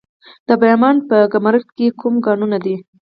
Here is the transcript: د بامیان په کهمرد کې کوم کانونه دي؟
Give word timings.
د 0.47 0.49
بامیان 0.61 0.97
په 1.09 1.17
کهمرد 1.31 1.65
کې 1.77 1.87
کوم 1.99 2.15
کانونه 2.25 2.57
دي؟ 2.65 2.75